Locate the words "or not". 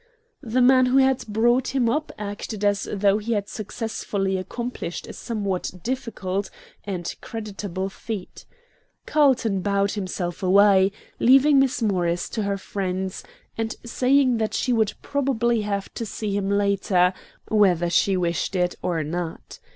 18.81-19.59